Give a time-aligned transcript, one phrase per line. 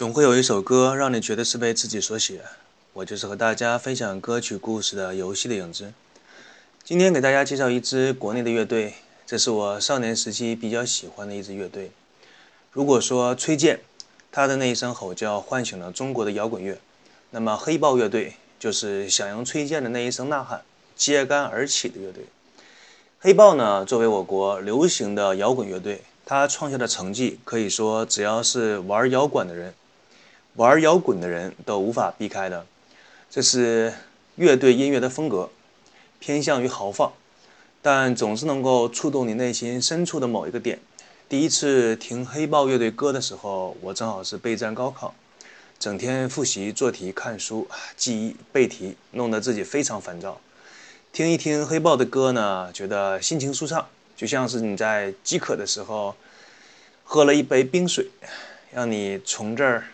[0.00, 2.40] 总会有一首歌让你觉得是被自己所写，
[2.94, 5.92] 我就是和大家分享歌曲故事的游戏的影子。
[6.82, 8.94] 今天给大家介绍一支国内的乐队，
[9.26, 11.90] 这是我少年时期比较喜欢的一支乐队。
[12.72, 13.80] 如果说崔健，
[14.32, 16.78] 他的那一声吼叫唤醒了中国的摇滚乐，
[17.28, 20.62] 那么黑豹乐队就是响应崔健的那一声呐喊，
[20.96, 22.24] 揭竿而起的乐队。
[23.18, 29.74] 黑豹呢，作为我国流行的摇滚乐队，它创下的成绩可以说，只要是玩摇滚的人。
[30.56, 32.66] 玩摇滚的人都无法避开的，
[33.30, 33.94] 这是
[34.34, 35.48] 乐队音乐的风格，
[36.18, 37.12] 偏向于豪放，
[37.80, 40.80] 但总是能够触动你内心深处的某一个点。
[41.28, 45.14] 第一次听黑豹乐队歌的时候，我正好是备战高考，
[45.78, 50.40] 整天复习做题、看书、记忆、背题，弄得自己非常烦躁。
[51.12, 56.16] 听一听黑豹的歌呢，觉得心情舒畅，就像是你在饥渴的时候
[57.04, 58.08] 喝了一杯冰水，
[58.72, 59.84] 让你从这儿。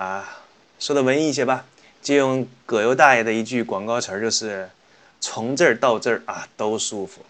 [0.00, 0.24] 啊，
[0.78, 1.66] 说的文艺一些吧，
[2.00, 4.70] 借用葛优大爷的一句广告词儿，就是
[5.20, 7.20] 从这儿到这儿啊都舒服。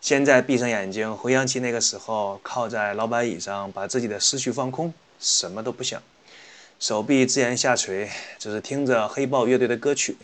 [0.00, 6.00] 现在闭上眼睛，回想起那个时候，靠在老板椅上，把自己的思绪放空，什么都不想，
[6.78, 8.08] 手臂自然下垂，
[8.38, 10.16] 只是听着黑豹乐队的歌曲，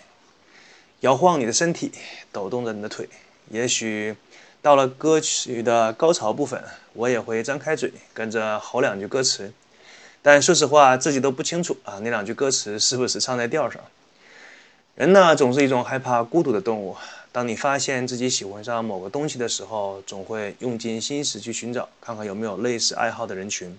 [1.01, 1.91] 摇晃你的身体，
[2.31, 3.09] 抖动着你的腿。
[3.51, 4.15] 也许
[4.63, 6.63] 到了歌曲的高潮部分，
[6.93, 9.53] 我也会张开嘴，跟着吼两句歌词。
[10.25, 13.83] 但说实话，自己都不清楚啊，那两句歌词是不是唱在调上？
[14.95, 16.97] 人呢，总是一种害怕孤独的动物。
[17.33, 23.77] 当你发现自己喜欢上某个东西的时候，总会用尽心思去寻找，看看有没有类似爱好的人群。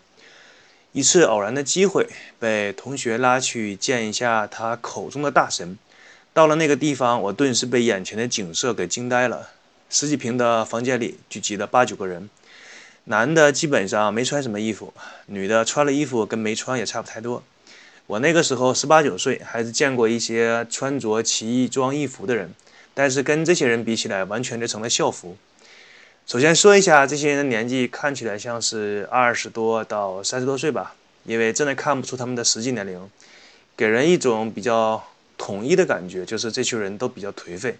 [0.91, 2.07] 一次偶然的机会，
[2.39, 5.77] 被同学拉去见一下他口中的大神。
[6.33, 9.51] 到了那个地方，我顿时被眼前的景色给惊呆了。
[9.89, 12.29] 十几平的房间里聚集了八九个人。
[13.05, 14.93] 男的基本上没穿什么衣服，
[15.25, 17.43] 女的穿了衣服跟没穿也差不太多。
[18.07, 22.53] 我那个时候十八九岁，还是见过一些穿着奇异装衣服的人，
[22.93, 25.35] 但是跟这些人比起来，完全就成了校服。
[26.25, 33.09] 首先说一下，这些人的年纪看起来像是二十多到三十多岁吧，因为真的看不出他们的实际年龄，
[33.75, 35.03] 给人一种比较
[35.37, 37.75] 统一的感觉，就是这群人都比较颓废。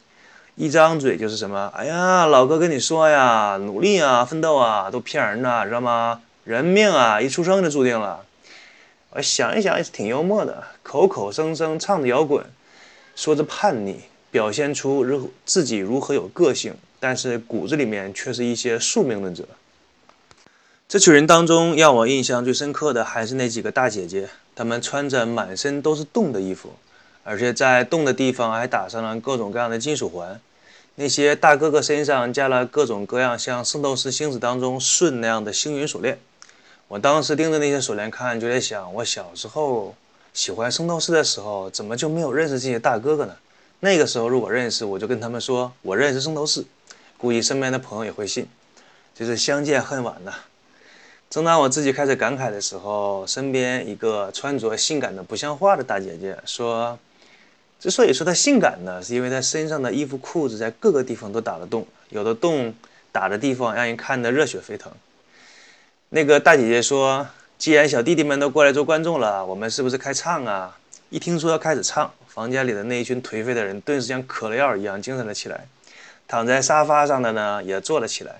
[0.55, 1.71] 一张嘴就是什么？
[1.75, 6.21] 哎呀，老哥跟你说呀，努力啊，奋斗啊，都骗人的，知道吗？
[6.43, 8.23] 人命啊，一出生就注定了。
[9.11, 12.45] 我想一想也是挺幽默的，口口声声唱着摇滚，
[13.15, 19.45] 说着叛逆，表现出如自己如何有个性，但是骨子里面却是一些宿命论者。
[20.87, 26.73] 这群人当中，让我印象最深刻的还是那几个大姐姐，她们穿着满身都是洞的衣服。
[27.23, 30.39] 而且在洞的地方还打上了各种各样的金属环，
[30.95, 36.19] 那些大哥哥身上加了各种各样像《圣斗士星矢》当中舜那样的星云锁链。
[36.89, 39.95] 我当时盯着那些锁链看，就在想，我小时候
[40.33, 43.33] 喜欢圣斗士的时候，怎么就没有认识这些大哥哥呢？
[43.79, 46.63] 那个时候如果认识，我就跟他们说我认识圣斗士，
[47.17, 48.45] 估计身边的朋友也会信。
[49.15, 50.33] 就是相见恨晚呐。
[51.29, 56.99] 正当我自己开始感慨的时候，身边一个穿着性感的不像话的大姐姐说。
[57.83, 62.73] 之所以说它性感呢，是因为它身上的衣服裤子在各个地方都打了洞，有的洞
[63.11, 64.89] 打的地方让人看得热血沸腾。
[66.07, 67.27] 那个大姐姐说
[67.59, 70.77] ：“既然小弟弟们都过来做观众了，我们是不是开唱啊？”
[71.11, 75.67] 一听说要开始唱，房间里的那一群颓废的人顿时像嗑了药一样精神了起来，
[76.25, 78.37] 躺在沙发上的呢也坐了起来。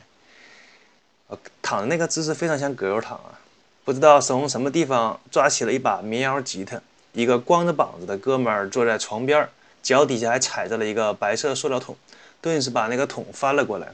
[1.62, 3.38] 躺的那个姿势非常像葛优躺啊，
[3.84, 6.80] 不知道从什么地方抓起了一把民谣吉他。
[7.14, 9.48] 一个光着膀子的哥们儿坐在床边，
[9.82, 11.96] 脚底下还踩着了一个白色塑料桶，
[12.42, 13.90] 顿时把那个桶翻了过来，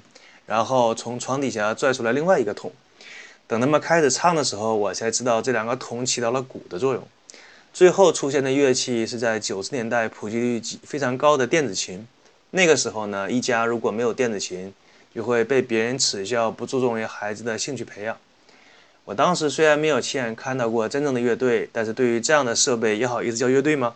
[0.45, 2.71] 然后从床底下拽出来另外一个桶。
[3.45, 7.03] 等他们开始唱的时候，我才知道这两个桶起到了鼓的作用。
[7.73, 12.07] 最后出现的乐器是在九十年代普及率非常高的电子琴。
[12.51, 14.73] 那个时候呢，一家如果没有电子琴，
[15.13, 18.15] 就会被别人耻笑不注重于孩子的兴趣培养。
[19.09, 23.95] 我当时虽然没有亲眼看到过真正的乐队，但是对于这样的设备，也好意思叫乐队吗？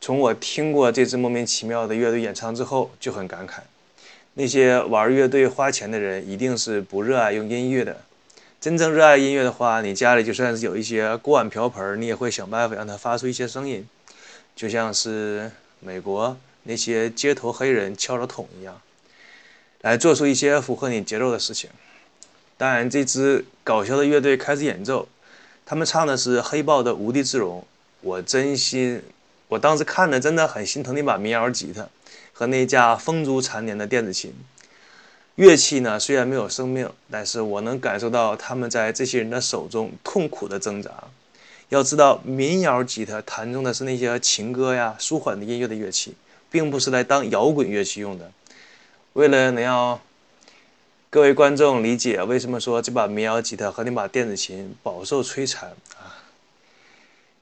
[0.00, 3.54] 从我听过这支莫名其妙的乐队演唱之后，就很感慨：
[4.34, 8.00] 那些玩乐队花钱的人，一定是不热爱用音乐的。
[8.60, 13.84] 真正热爱音乐的话，你家里就算是有一些锅碗瓢盆，你也会想办法让它发出一些声音，
[14.54, 15.50] 就像是
[15.80, 18.80] 美国那些街头黑人敲着桶一样，
[19.80, 21.68] 来做出一些符合你节奏的事情。
[22.58, 25.06] 当然，这支搞笑的乐队开始演奏，
[25.66, 27.60] 他们唱的是黑豹的《无地自容》。
[28.00, 29.02] 我真心，
[29.48, 31.86] 我当时看的真的很心疼那把民谣吉他
[32.32, 34.32] 和那架风烛残年的电子琴。
[35.34, 40.90] 乐器呢，虽然没有生命，但是我能感受到他们在这些人的手中痛苦的挣扎。
[41.68, 46.14] 要知道，民谣吉他弹中的是那些情歌呀、舒缓的音乐的乐器，
[46.50, 48.30] 并不是来当摇滚乐器用的。
[49.12, 50.00] 为了能让
[51.16, 56.12] 各位观众理解为什么说这把民谣吉他和那把电子琴饱受摧残啊，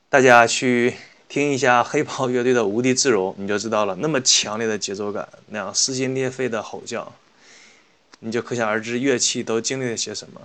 [0.08, 0.94] 大家去
[1.28, 3.96] 听一下黑豹乐队的《无地自容》，你就知道了。
[3.96, 7.12] 那么强烈的节奏感，那样撕心裂肺的吼叫，
[8.20, 10.42] 你就可想而知乐器都经历了些什么。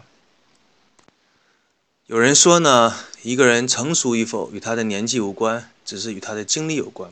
[2.08, 7.12] 有人说呢，一个人成熟与否与他的年纪无关，只是与他的经历有关。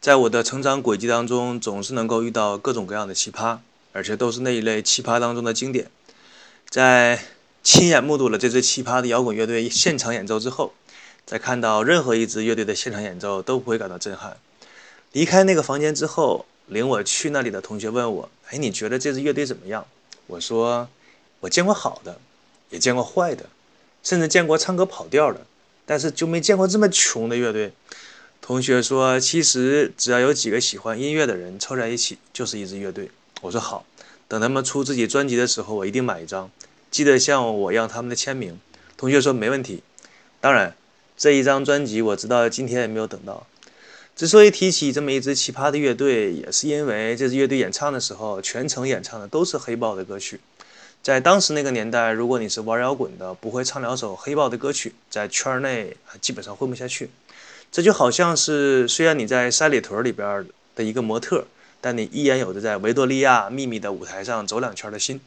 [0.00, 3.58] 在我的成长轨迹当中，总是能够遇到各种各样的奇葩，
[3.94, 5.88] 而且都是那一类奇葩当中的经典。
[6.68, 7.24] 在
[7.62, 10.74] 亲眼目睹了这支奇葩的摇滚乐队现场演奏之后，
[11.24, 14.36] 再看到任何一支乐队的现场演奏都不会感到震撼。
[15.12, 19.86] 离开那个房间之后，领我去那里的同学问我：“哎，你觉得这支乐队怎么样？”
[20.26, 20.88] 我说
[21.40, 22.18] ：“我见过好的，
[22.70, 23.46] 也见过坏的。”
[24.02, 25.46] 甚至见过唱歌跑调的，
[25.86, 27.72] 但是就没见过这么穷的乐队。
[28.42, 33.10] 同学说：“其实只要有几个喜欢音乐的人凑在一起，就是一支乐队。”
[33.44, 33.84] 我说：“好，
[34.26, 36.50] 等他们出自己专辑的时候，我一定买一张，
[36.90, 38.58] 记得向我要他们的签名。”
[38.96, 39.82] 同学说：“没问题。”
[40.40, 40.74] 当然，
[41.14, 43.46] 这一张专辑我知道今天也没有等到。
[44.16, 50.40] 之所以提起这么一支奇葩的乐队，也是因为这支乐队演唱的时候，全程演唱的都是黑豹的歌曲。
[51.02, 57.10] 在当时那个年代，如果你是玩摇滚的，不会唱两首黑豹的歌曲，在圈内基本上混不下去。
[57.70, 61.44] 这就好像是，虽然你在三里屯里边的一个模特，
[61.84, 65.20] 但你依然有着在维多利亚秘密的舞台上走两圈的心。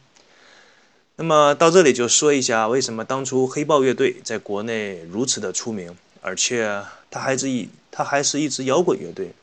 [1.18, 6.82] 那么到这里就说一下，为什么当初黑豹乐队在国内如此的出名，而且
[7.12, 9.34] 它还是一它还是一支摇滚乐队。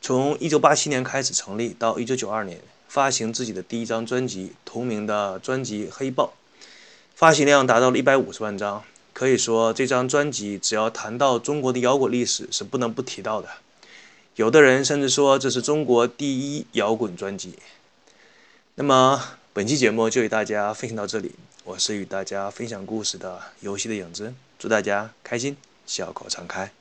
[0.00, 2.60] 从1987年开始成立到1992年。
[2.86, 6.32] 发行自己的第一张专辑，同名的专辑《黑豹》，
[7.16, 8.84] 发行量达到了一百五十万张。
[9.12, 13.48] 可以说，这张专辑只要谈到中国的摇滚历史，是不能不提到的。
[14.36, 17.54] 有的人甚至说这是中国第一摇滚专辑。
[18.74, 19.22] 那么，
[19.52, 21.36] 本期节目就与大家分享到这里。
[21.62, 26.72] 我是与大家分享故事的游戏的影子，祝大家开心，笑口常开。